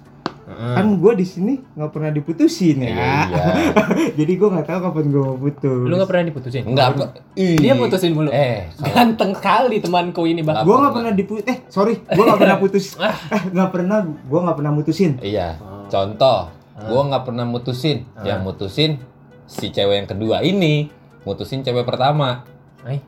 [0.49, 0.75] Heeh.
[0.75, 2.89] Kan gue di sini nggak pernah diputusin ya.
[2.89, 3.45] Iya, iya.
[4.19, 5.85] Jadi gue nggak tahu kapan gue mau putus.
[5.85, 6.63] Lu gak pernah diputusin?
[7.37, 7.57] Ih.
[7.59, 8.31] Dia putusin mulu.
[8.31, 10.65] Eh, kalau- Ganteng sekali temanku ini, Bang.
[10.65, 11.45] Gue nggak pernah diputus.
[11.45, 12.85] Eh sorry, gue nggak pernah putus.
[13.05, 13.17] eh
[13.53, 13.99] nggak pernah.
[14.03, 15.13] Gue nggak pernah mutusin.
[15.21, 15.49] Iya.
[15.59, 15.85] Oh.
[15.89, 18.05] Contoh, gua nggak pernah mutusin.
[18.21, 18.91] Yang mutusin
[19.45, 20.93] si cewek yang kedua ini,
[21.25, 22.45] mutusin cewek pertama.
[22.85, 23.01] Ay.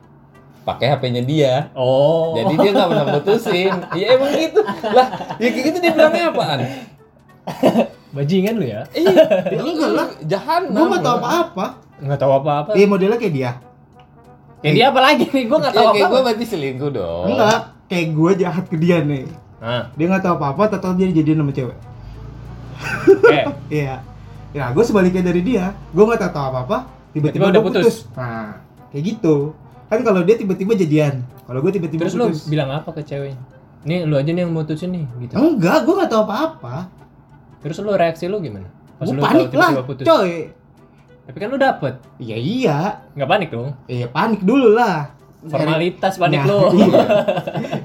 [0.61, 1.53] Pakai HP-nya dia.
[1.73, 2.37] Oh.
[2.37, 3.73] Jadi dia nggak pernah mutusin.
[3.99, 4.61] Ya emang gitu.
[4.93, 5.07] Lah,
[5.41, 6.59] ya kayak gitu dia bilangnya apaan?
[8.11, 8.81] bajingan lu ya?
[8.93, 10.07] Iya, enggak lah.
[10.27, 10.75] Jahanam.
[10.75, 11.65] Gue nggak tahu apa-apa.
[12.01, 12.71] Nggak tahu apa-apa.
[12.75, 13.51] Iya modelnya kayak dia.
[14.61, 15.43] Ya dia apa lagi nih?
[15.49, 16.11] Gua nggak Ya tahu kayak apa.
[16.13, 17.25] gue berarti selingkuh dong.
[17.33, 19.25] Enggak, kayak gue jahat ke dia nih.
[19.61, 21.77] Nah, Dia nggak tahu apa-apa, tahu dia jadian sama cewek.
[23.09, 23.39] oke.
[23.73, 23.95] Iya.
[24.51, 25.73] Ya, gue sebaliknya dari dia.
[25.95, 26.77] Gue nggak tahu apa-apa,
[27.15, 28.05] tiba-tiba udah gua putus.
[28.13, 28.59] Nah,
[28.93, 29.55] kayak gitu.
[29.91, 31.19] Kan kalau dia tiba-tiba jadian.
[31.43, 33.35] Kalau gue tiba-tiba Terus lu bilang apa ke ceweknya?
[33.83, 35.35] Nih lu aja nih yang mutusin nih gitu.
[35.35, 36.87] Enggak, gue nggak tahu apa-apa.
[37.59, 38.71] Terus lu reaksi lu gimana?
[38.95, 40.05] Pas Gue lu tahu panik lah, tiba-tiba putus.
[40.07, 40.31] coy.
[41.27, 41.93] Tapi kan lu dapet.
[42.17, 42.77] Iya iya.
[43.13, 43.69] Nggak panik dong.
[43.85, 45.11] Iya panik dulu lah.
[45.41, 46.61] Formalitas panik Nyari- lu.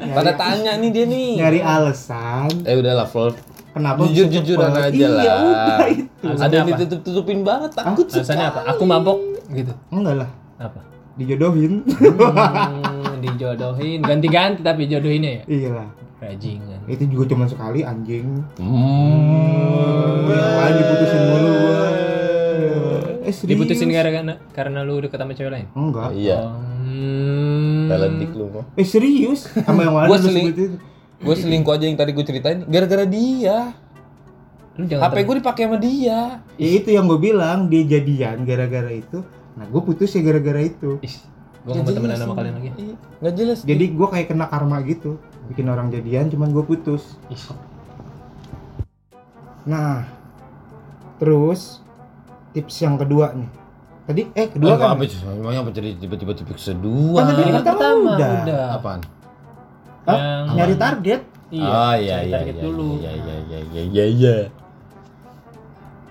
[0.06, 0.32] Iya.
[0.38, 1.30] Tanya nih dia nih.
[1.42, 3.34] Nyari alasan Eh udahlah, Flor.
[3.74, 4.06] kenapa
[4.78, 4.94] cepet.
[4.94, 5.24] aja lah.
[5.26, 6.26] Iya udah itu.
[6.32, 6.78] Ada yang apa?
[6.78, 8.60] ditutup-tutupin banget, takut Alasannya apa?
[8.70, 9.18] Aku mabok
[9.50, 9.74] gitu.
[9.90, 10.80] Enggak lah, Apa?
[11.16, 11.82] Dijodohin.
[11.82, 15.42] Hmm, dijodohin, ganti-ganti tapi jodohinnya ya.
[15.48, 15.88] iya lah.
[16.16, 16.80] Rajingan.
[16.88, 18.44] Itu juga cuma sekali anjing.
[18.56, 20.28] Hmm.
[20.28, 21.54] Yang lain diputusin mulu.
[23.26, 23.50] Eh, serius?
[23.52, 25.66] Diputusin gara-gara karena lu deket sama cewek lain.
[25.76, 26.10] Enggak.
[26.16, 26.40] Iya.
[26.86, 27.90] Hmm.
[27.90, 28.64] Talentik lu mah.
[28.78, 29.50] Eh serius?
[29.66, 30.78] Sama yang mana Gua lu seling-?
[31.16, 33.72] Gue selingkuh aja yang tadi gue ceritain gara-gara dia.
[34.76, 36.44] Lu jangan HP gue dipakai sama dia.
[36.60, 39.24] Ya itu yang gue bilang dia jadian gara-gara itu.
[39.56, 41.00] Nah gue putus ya gara-gara itu.
[41.00, 41.14] Ih,
[41.64, 42.68] gua nggak mau temenan sama kalian lagi.
[42.76, 43.58] Iya, Nggak jelas.
[43.62, 45.16] Jadi gue kayak kena karma gitu.
[45.46, 47.16] Bikin orang jadian cuman gue putus.
[47.26, 47.40] Ih,
[49.66, 50.06] Nah,
[51.18, 51.82] terus
[52.52, 53.50] tips yang kedua nih.
[54.06, 54.88] Tadi eh kedua Dua kan?
[54.94, 55.18] apa sih?
[55.18, 57.20] Emangnya apa jadi tiba-tiba Kan kedua?
[57.26, 58.30] tadi Yang pertama udah.
[58.38, 58.64] udah.
[58.78, 59.00] Apaan?
[60.06, 60.18] Hah?
[60.54, 61.22] Nyari target.
[61.46, 61.62] Iya.
[61.64, 62.88] oh iya iya target iya dulu.
[62.96, 64.36] iya iya iya iya iya iya.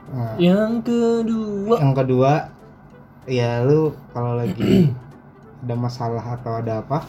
[0.05, 1.75] Nah, Yang kedua.
[1.75, 2.31] yang kedua
[3.25, 4.93] ya lu kalau lagi
[5.65, 6.99] ada masalah atau ada apa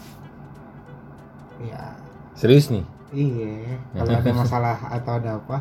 [1.61, 1.97] ya
[2.37, 2.85] Serius nih?
[3.13, 5.59] iya kalau ada masalah atau ada apa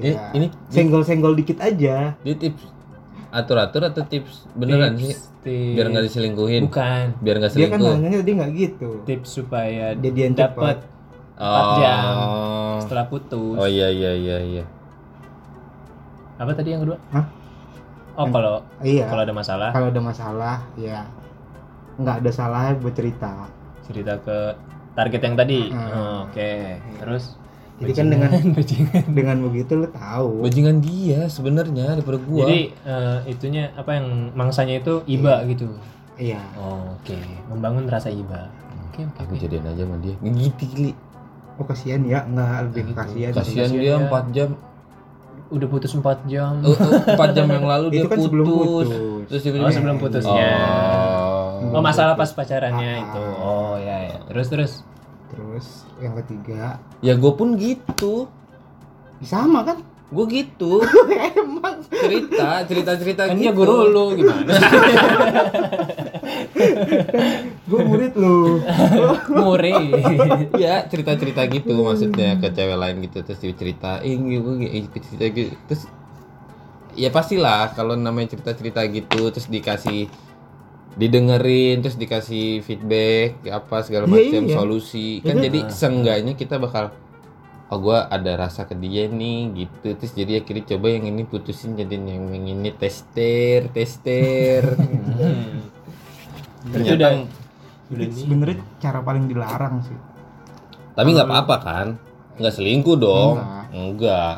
[0.00, 2.64] Ini ya ini senggol-senggol dikit aja dia tips
[3.30, 5.14] atur-atur atau tips beneran sih?
[5.14, 5.74] Tips, tips.
[5.78, 6.62] Biar nggak diselingkuhin.
[6.66, 7.04] Bukan.
[7.22, 7.94] Biar nggak dia kan selingkuh.
[7.94, 10.82] nanyanya tadi nggak gitu Tips supaya Jadian dapat
[11.38, 12.14] empat jam.
[12.26, 12.76] Oh.
[12.82, 13.54] setelah putus.
[13.56, 14.64] Oh iya iya iya iya.
[16.36, 16.98] Apa tadi yang kedua?
[17.14, 17.24] Hah?
[18.14, 21.06] Oh, kalau iya kalau ada masalah kalau ada masalah ya
[21.96, 23.46] nggak ada salahnya buat cerita
[23.82, 24.38] cerita ke
[24.92, 25.60] target yang tadi.
[25.68, 25.90] Hmm.
[25.90, 26.76] Oh, Oke.
[26.98, 27.24] Terus
[27.78, 29.04] jadi kan dengan bajingan.
[29.08, 32.44] dengan begitu lu tahu Bajingan dia sebenarnya daripada gua.
[32.44, 35.70] Jadi eh, itunya apa yang mangsanya itu iba gitu.
[36.14, 37.16] iya Oh, Oke,
[37.48, 38.52] membangun rasa iba.
[38.90, 39.16] Oke, oke.
[39.22, 39.40] aku oke.
[39.40, 40.14] jadian aja sama dia.
[40.18, 40.92] Ngegiti kali.
[41.56, 42.92] oh kasihan ya nggak lebih Gitu.
[42.96, 44.08] kasihan Kasihan kasihan dia dia.
[44.08, 44.48] 4 jam.
[45.50, 46.58] Udah putus 4 jam.
[46.60, 48.24] Eh, eh, 4 jam yang lalu dia itu kan putus.
[48.24, 48.88] sebelum putus
[49.26, 50.50] Terus tiba-tiba Oh, sebelum putusnya.
[51.60, 51.72] Oh.
[51.72, 53.02] Oh, masalah pas pacarannya Ah.
[53.02, 53.24] itu.
[53.36, 54.16] Oh, ya ya.
[54.26, 54.72] Terus terus.
[55.28, 58.26] terus yang ketiga Ya gue pun gitu.
[59.20, 59.78] sama kan
[60.10, 60.82] Gue gitu.
[61.38, 63.42] emang Cerita, cerita-cerita Kan gitu.
[63.46, 64.50] dia guru lu gimana?
[67.70, 68.58] gue murid lu
[69.30, 69.74] Murid sore.
[70.60, 75.82] Iya cerita-cerita gitu maksudnya ke cewek lain gitu terus diceritain gitu, gitu cerita gitu terus
[76.98, 80.10] ya pastilah kalau namanya cerita-cerita gitu terus dikasih
[80.98, 84.54] didengerin terus dikasih feedback apa segala Iya, macam iya.
[84.58, 86.90] solusi kan jadi seenggaknya kita bakal
[87.70, 91.74] oh gua ada rasa ke dia nih gitu terus jadi akhirnya coba yang ini putusin
[91.74, 94.74] jadi yang yang ini tester tester
[96.66, 97.10] udah udah
[97.90, 98.10] Itu nih.
[98.12, 99.98] sebenarnya cara paling dilarang sih.
[100.92, 101.86] tapi nggak apa-apa kan
[102.36, 103.38] nggak selingkuh dong
[103.70, 103.70] Enggak.
[103.72, 104.36] enggak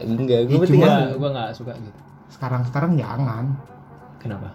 [0.00, 1.98] enggak gue cuma- gua nggak suka gitu.
[2.28, 3.44] Sekarang-sekarang jangan.
[4.18, 4.48] Kenapa?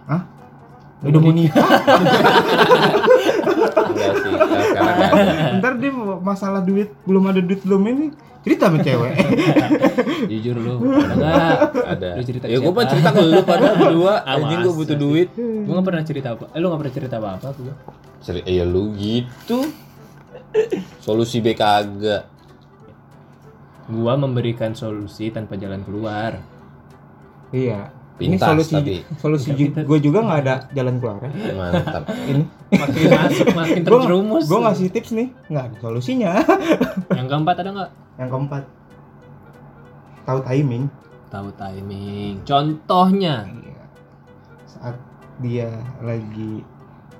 [1.03, 3.03] Udah mau nikah, ada
[5.59, 8.05] ntar dia masalah duit belum ada duit belum ini
[8.43, 9.13] cerita sama cewek.
[10.27, 11.57] Jujur lu, ada nggak?
[11.87, 15.29] ada Lu cerita ya gue mah cerita ke lu pada berdua anjing gue butuh duit
[15.35, 16.45] Gua nggak pernah cerita apa.
[16.51, 17.73] Eh lu nggak pernah cerita apa apa gua.
[18.23, 19.67] Seri, ya lu gitu
[20.99, 22.27] solusi B kagak
[23.83, 26.39] Gua memberikan solusi tanpa jalan keluar.
[27.51, 27.91] iya.
[28.23, 28.95] Ini Pintas, solusi tapi.
[29.19, 31.19] solusi gue juga nggak ada jalan keluar.
[31.27, 34.43] mantap Ini Makin masuk makin gue terjerumus.
[34.47, 36.31] gue ngasih tips nih nggak ada solusinya.
[37.19, 37.91] Yang keempat ada nggak?
[38.17, 38.63] Yang keempat
[40.23, 40.83] tahu timing.
[41.27, 42.33] Tahu timing.
[42.47, 43.35] Contohnya.
[43.43, 43.83] Iya.
[44.63, 44.95] Saat
[45.41, 46.63] dia lagi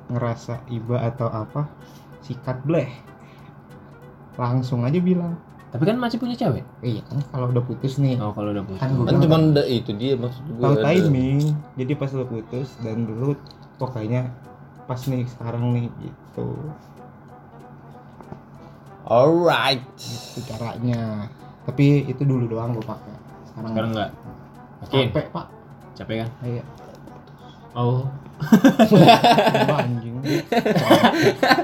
[0.07, 1.67] ngerasa iba atau apa,
[2.21, 2.87] sikat bleh.
[4.37, 5.35] Langsung aja bilang.
[5.73, 6.61] Tapi kan masih punya cewek.
[6.85, 8.77] Iya kan kalau udah putus nih, Oh kalau udah putus.
[8.77, 10.85] Kan gua kan cuma kan, ada itu dia maksud gue ada.
[10.85, 11.39] timing.
[11.81, 13.33] Jadi pas lu putus dan dulu
[13.81, 14.29] pokoknya
[14.85, 16.47] pas nih sekarang nih gitu.
[19.09, 21.27] alright Itu caranya.
[21.65, 23.15] Tapi itu dulu doang gue pakai.
[23.49, 24.09] Sekarang, Sekarang nggak.
[24.85, 25.07] Yakin?
[25.09, 25.45] Capek pak.
[25.97, 26.29] Capek kan?
[26.45, 26.63] Iya.
[27.73, 28.05] Oh.
[29.81, 30.21] Anjing.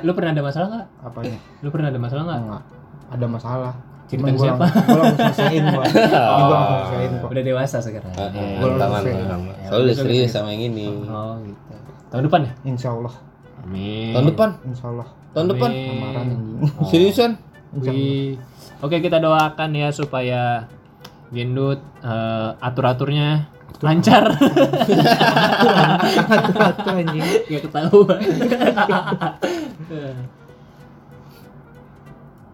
[0.02, 0.88] Lu pernah ada masalah nggak?
[1.06, 1.38] Apanya?
[1.62, 2.40] Lu pernah ada masalah nggak?
[2.42, 2.64] Enggak.
[3.10, 3.74] Ada masalah.
[4.10, 4.66] Cerita gua siapa?
[4.74, 5.84] Gua langsung selesaiin gua.
[5.94, 6.02] Ini
[6.42, 7.30] gua langsung selesaiin kok.
[7.30, 8.10] Udah dewasa sekarang.
[8.12, 8.58] Gua iya.
[8.58, 9.06] mantap, langsung mantap.
[9.06, 9.70] selesai.
[9.70, 11.74] Soalnya udah Ya, serius sama yang ini Oh gitu.
[12.10, 12.52] Tahun depan ya?
[12.66, 13.14] Insya Allah.
[13.60, 14.16] Amin.
[14.16, 15.08] tahun depan Insya Allah.
[15.36, 16.64] tahun depan Amin.
[16.64, 16.88] Oh.
[16.90, 17.32] seriusan
[17.78, 18.02] Insya Allah.
[18.02, 18.34] Wih.
[18.82, 20.66] Oke kita doakan ya supaya
[21.30, 23.46] Gendut eh, atur-aturnya
[23.80, 24.28] lancar.
[26.34, 27.24] Atur-atur anjing.
[27.48, 28.20] Gak ketahuan.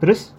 [0.04, 0.36] Terus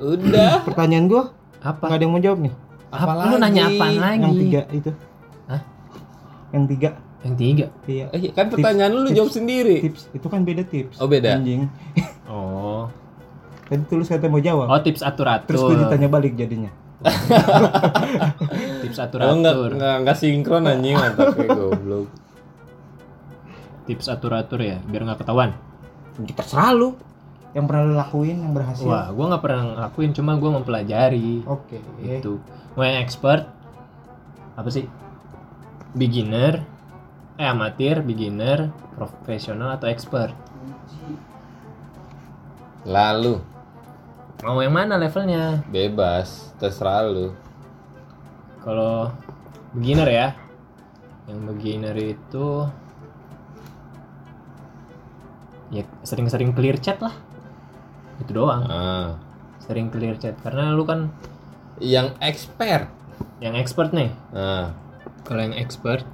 [0.00, 1.22] udah pertanyaan gua
[1.60, 1.84] apa?
[1.86, 2.54] nggak ada yang mau jawab nih.
[2.90, 3.02] Apa?
[3.04, 3.28] Apalagi?
[3.28, 4.18] Lu nanya apa lagi?
[4.18, 4.90] Yang tiga itu.
[5.46, 5.60] Hah?
[6.50, 6.90] Yang tiga.
[7.20, 7.66] Yang tiga.
[7.84, 8.06] Iya.
[8.10, 9.16] Eh, kan pertanyaan lu lu tips.
[9.20, 10.96] jawab sendiri Tips itu kan beda tips.
[10.98, 11.36] Oh, beda?
[11.36, 11.68] Anjing.
[12.30, 12.86] Oh.
[13.66, 14.66] Tadi tulus kata mau jawab.
[14.66, 15.46] Oh tips atur-atur.
[15.46, 16.70] Terus gua ditanya balik jadinya.
[18.82, 19.34] Tips Oh, atur-atur.
[19.34, 22.06] enggak, enggak, enggak sinkron anjing mantapnya goblok.
[23.86, 25.50] Tips atur-atur ya, biar nggak ketahuan.
[26.20, 26.88] Ya, Terserah lu.
[27.50, 28.86] Yang pernah lu lakuin yang berhasil.
[28.86, 31.42] Wah, gua nggak pernah ngelakuin, cuma gua mempelajari.
[31.46, 31.82] Oke.
[32.02, 32.38] Itu.
[32.78, 33.50] Mau yang expert
[34.54, 34.86] apa sih?
[35.96, 36.62] Beginner,
[37.34, 40.36] eh amatir, beginner, profesional atau expert?
[42.86, 43.42] Lalu
[44.40, 45.60] Mau yang mana levelnya?
[45.68, 47.36] bebas, terserah lu.
[48.64, 49.12] Kalau
[49.76, 50.28] beginner ya,
[51.28, 52.64] yang beginner itu
[55.68, 57.12] ya sering-sering clear chat lah.
[58.20, 58.62] Itu doang.
[58.64, 59.16] Ah.
[59.60, 61.08] Sering clear chat karena lu kan
[61.78, 62.88] Yang expert.
[63.40, 64.12] yang expert nih.
[64.32, 64.76] Nah,
[65.24, 66.04] Kalau yang expert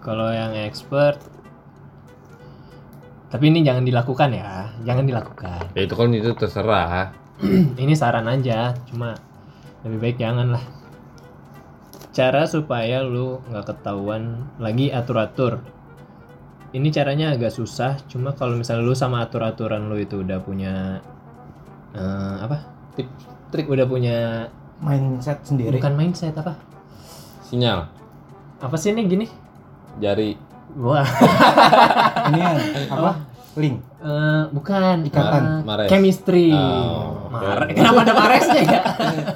[0.00, 1.20] Kalau yang expert
[3.28, 7.12] Tapi ini jangan dilakukan ya Jangan dilakukan ya itu kan itu terserah.
[7.80, 9.16] Ini saran aja Cuma
[9.82, 10.64] lebih baik jangan lah
[12.12, 15.64] Cara supaya lu nggak ketahuan lagi atur-atur
[16.72, 21.04] Ini caranya agak susah Cuma kalau misalnya lu sama atur-aturan lu itu udah punya
[21.92, 22.56] eh, Apa?
[22.92, 23.08] Tip,
[23.48, 25.76] trik Udah punya Mindset sendiri.
[25.76, 26.58] Bukan mindset apa?
[27.44, 27.86] sinyal
[28.58, 29.26] Apa sih ini gini?
[29.94, 30.34] jari
[30.74, 31.04] Wah
[32.28, 32.58] Ini yang
[32.88, 33.12] apa?
[33.52, 33.76] Link.
[34.00, 35.86] Eh, bukan Ikatan, Eh, mares.
[35.86, 37.72] chemistry Oh, Mare- oke.
[37.76, 38.80] kenapa ada maresnya ya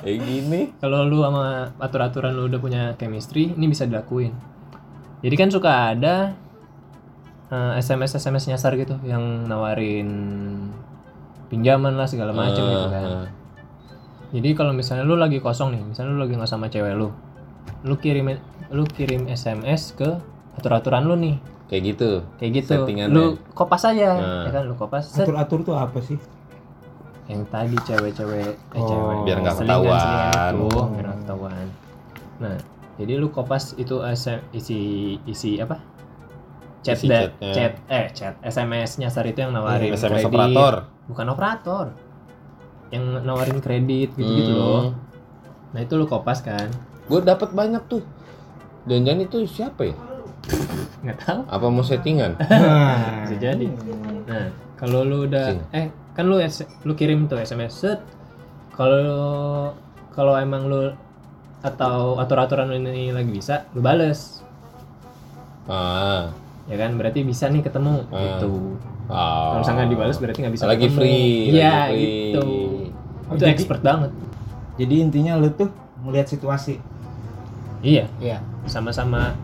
[0.00, 0.60] kayak gini.
[0.76, 1.44] kalau lu sama
[1.76, 4.32] atur-aturan lu udah punya chemistry ini bisa dilakuin
[5.20, 6.32] jadi kan suka ada
[7.48, 10.08] eh, SMS SMS nyasar gitu yang nawarin
[11.46, 13.26] pinjaman lah segala macam gitu kan Ah,
[14.28, 17.14] jadi kalau misalnya lu lagi kosong nih misalnya lu lagi nggak sama cewek lu
[17.82, 18.34] lu kirim
[18.68, 20.18] lu kirim SMS ke
[20.56, 22.10] atur-aturan lu nih kayak gitu.
[22.38, 22.74] kayak gitu
[23.08, 24.42] lu kopas aja Nah.
[24.42, 26.18] ya kan lu kopas Atur-atur tuh apa sih?
[27.26, 30.52] yang tadi cewek-cewek eh Oh, cewek biar nggak selingan ketahuan.
[30.52, 30.86] itu, Oh.
[30.88, 31.66] biar ketahuan
[32.36, 32.56] nah
[32.96, 34.78] jadi lu kopas itu SM isi
[35.24, 35.78] isi apa
[36.86, 37.50] chat Isi da- chatnya.
[37.52, 40.30] chat eh chat SMS nyasar itu yang nawarin SMS kredit.
[40.30, 40.74] operator.
[41.06, 41.86] Bukan operator.
[42.88, 44.60] Yang nawarin kredit gitu-gitu Hmm.
[44.60, 44.84] loh.
[45.74, 46.70] Nah, itu lu kopas kan?
[47.04, 48.06] Gue dapat banyak tuh.
[48.86, 49.96] Jangan-jangan itu siapa ya?
[51.02, 51.40] Nggak tahu.
[51.44, 52.38] Apa mau settingan?
[53.26, 53.66] Bisa jadi.
[54.24, 54.46] Nah,
[54.76, 55.60] kalau lu udah Sing.
[55.72, 56.38] eh kan lu
[56.82, 58.00] lu kirim tuh SMS set.
[58.72, 59.74] Kalau
[60.10, 60.94] kalau emang lu
[61.60, 64.40] atau atur-aturan ini lagi bisa, lu bales.
[65.66, 66.30] ah,
[66.66, 66.94] Ya kan?
[66.94, 68.18] Berarti bisa nih ketemu Ah.
[68.36, 68.50] gitu.
[69.06, 69.54] ah.
[69.54, 70.96] Kalau misalnya nggak dibales berarti nggak bisa lagi ketemu.
[70.96, 71.30] free.
[71.48, 72.06] Iya, lagi free.
[72.26, 72.42] gitu.
[73.22, 74.10] Oh, itu jadi- expert banget.
[74.76, 76.78] Jadi intinya lu tuh melihat situasi.
[77.80, 78.38] Iya, Iya.
[78.66, 79.36] sama-sama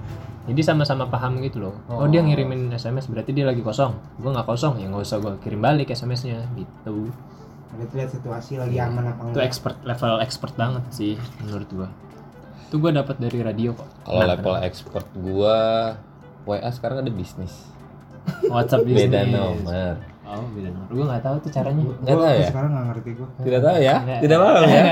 [0.43, 1.75] jadi sama-sama paham gitu loh.
[1.87, 2.07] Oh, Oh.
[2.07, 3.95] dia ngirimin SMS berarti dia lagi kosong.
[4.19, 7.07] Gua nggak kosong, ya nggak usah gua kirim balik SMS-nya gitu.
[7.73, 9.47] Berarti lihat situasi lagi aman apa Itu enggak.
[9.47, 11.89] expert level expert banget sih menurut gua.
[12.67, 13.87] Itu gua dapat dari radio kok.
[14.03, 15.57] Kalau Nah, level expert gua
[16.45, 17.55] WA sekarang ada bisnis.
[18.47, 19.11] WhatsApp bisnis.
[19.11, 19.95] Beda nomor.
[20.23, 20.89] Oh, beda nomor.
[20.91, 21.83] Gua nggak tahu tuh caranya.
[21.83, 22.47] Nggak tahu ya?
[22.49, 23.29] Sekarang nggak ngerti gua.
[23.43, 23.97] Tidak tahu ya?
[24.01, 24.21] Nggak.
[24.23, 24.83] Tidak paham ya?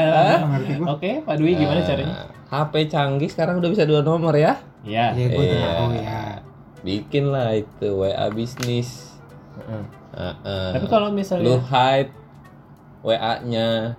[0.46, 0.72] Ngerti.
[0.84, 2.14] Oke, Pak Dwi gimana Nah, caranya?
[2.50, 4.58] HP canggih sekarang udah bisa dua nomor ya?
[4.82, 5.06] Iya.
[5.14, 5.60] Iya, gua Iya.
[5.70, 6.20] tahu ya.
[6.80, 8.88] Bikin lah itu WA bisnis.
[9.58, 9.82] Heeh.
[10.16, 10.68] Heeh.
[10.74, 12.10] Tapi kalau lu misalnya hide
[13.00, 13.96] WA-nya.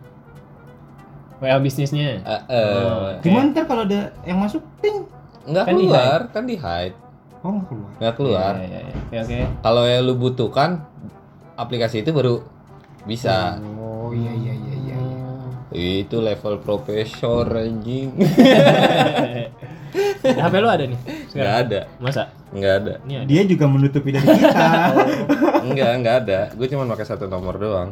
[1.41, 2.69] WA bisnisnya, Heeh.
[2.85, 3.17] Oh.
[3.17, 3.25] Oke.
[3.25, 5.09] Gimana ntar kalau ada yang masuk ping?
[5.49, 6.93] Nggak Kan di keluar, kan di hide.
[7.41, 7.91] Oh nggak keluar.
[7.97, 8.53] Nggak keluar.
[8.61, 8.95] Iya, iya, iya.
[9.01, 9.39] Oke, oke.
[9.65, 10.69] Kalau yang lu butuhkan
[11.57, 12.45] aplikasi itu baru
[13.09, 13.57] bisa.
[13.81, 14.97] Oh iya iya iya iya.
[15.73, 16.01] iya.
[16.05, 18.13] Itu level profesor anjing.
[20.21, 20.99] HP lu ada nih?
[21.01, 21.65] Nggak Sekarang?
[21.65, 22.23] ada, Masa?
[22.51, 22.93] nggak ada.
[23.03, 23.25] Ada.
[23.27, 24.67] Dia juga menutupi dari kita.
[25.67, 26.39] Enggak, nggak ada.
[26.55, 27.89] Gue cuma pakai satu nomor doang.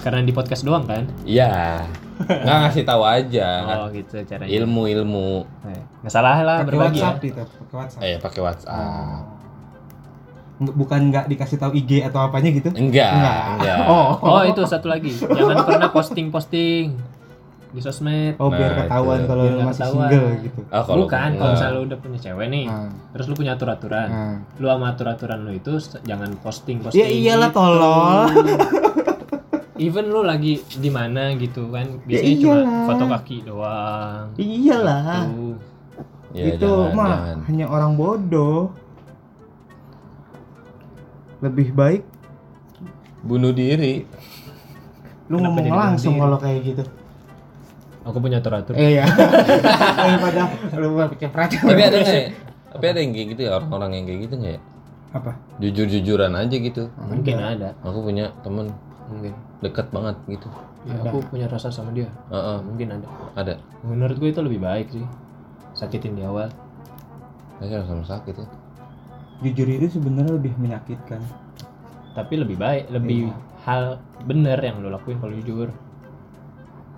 [0.00, 1.04] Karena di podcast doang kan?
[1.28, 1.84] Iya.
[2.20, 3.48] Nggak ngasih tahu aja.
[3.78, 4.50] Oh, gitu caranya.
[4.50, 5.30] Ilmu-ilmu.
[5.64, 7.04] Eh, Nggak salah lah Pakai berbagi ya.
[7.06, 8.00] WhatsApp itu, pakai WhatsApp.
[8.02, 8.76] Eh, pakai WhatsApp.
[10.58, 12.68] Nggak- Bukan nggak dikasih tahu IG atau apanya gitu?
[12.70, 13.40] Enggak, Enggak.
[13.54, 13.78] enggak.
[13.88, 14.08] Oh.
[14.20, 15.08] Oh, itu satu lagi.
[15.08, 16.84] Jangan pernah posting-posting
[17.70, 18.34] di sosmed.
[18.36, 19.26] Oh biar Nah, ketahuan itu.
[19.26, 20.10] kalau Biar lu nggak masih ketahuan.
[20.10, 20.60] single gitu.
[20.68, 22.90] Ah, kalau Bukan, kalau misalnya lu udah punya cewek nih, Ah.
[23.08, 24.08] terus lu punya atur-aturan.
[24.10, 24.36] Nah.
[24.58, 26.98] Lu sama atur-aturan lu itu jangan posting-posting.
[26.98, 27.56] Ya iyalah gitu.
[27.56, 28.20] tolol.
[29.80, 32.84] Even lu lagi di mana gitu kan, Ya biasanya cuma iyalah.
[32.84, 34.24] foto kaki doang.
[34.36, 35.02] Iyalah.
[35.24, 35.56] Tuh.
[36.30, 37.38] Ya, itu jangan, mah jangan.
[37.48, 38.70] hanya orang bodoh.
[41.40, 42.02] Lebih baik
[43.22, 44.04] bunuh diri.
[45.26, 46.82] lu Kenapa ngomong langsung kalau kayak gitu.
[48.02, 48.74] Aku punya atur-atur.
[48.74, 49.06] Eh ya.
[49.96, 50.42] Daripada
[50.74, 51.68] lu pakai peracun.
[51.70, 52.28] Tapi ada nggak ya?
[52.70, 54.62] Tapi ada yang kayak gitu ya orang-orang yang kayak gitu nggak ya?
[55.10, 55.32] apa?
[55.58, 56.82] Jujur-jujuran aja gitu.
[57.00, 57.74] Mungkin ada.
[57.82, 58.70] Aku punya temen
[59.10, 59.34] Mungkin.
[59.60, 60.48] deket banget gitu.
[60.86, 62.08] Ya, aku punya rasa sama dia.
[62.32, 63.08] Heeh, Mungkin ada.
[63.36, 63.54] ada.
[63.84, 65.04] Menurut gue itu lebih baik sih.
[65.76, 66.48] Sakitin di awal.
[67.60, 68.46] Saya sama sakit ya.
[69.44, 71.20] Jujur itu sebenarnya lebih menyakitkan.
[72.16, 73.28] Tapi lebih baik, lebih
[73.66, 75.68] hal bener yang lo lakuin kalau jujur.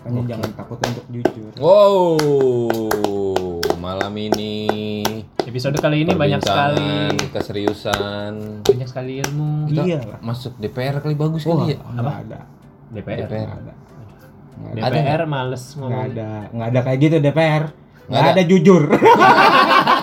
[0.03, 1.53] Makanya jangan takut untuk jujur.
[1.63, 2.19] Wow,
[3.79, 5.03] malam ini
[5.53, 9.69] Episode kali ini banyak sekali keseriusan banyak sekali ilmu.
[9.69, 10.19] Kita Iya lah.
[10.25, 11.79] masuk DPR kali bagus Wah, kali ya.
[11.85, 12.41] nggak ada.
[12.89, 13.19] DPR.
[13.21, 13.49] DPR.
[13.53, 13.73] Ada.
[14.81, 14.81] Ada.
[14.89, 16.05] DPR males Nggak ngomong.
[16.09, 16.31] ada.
[16.49, 17.65] Nggak ada kayak gitu DPR.
[18.09, 18.31] Nggak ada.
[18.33, 18.83] ada jujur.